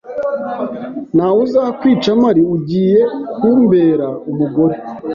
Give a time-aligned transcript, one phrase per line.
[1.15, 3.01] ntawuzakwica mpari ugiye
[3.37, 4.75] kumbera umugore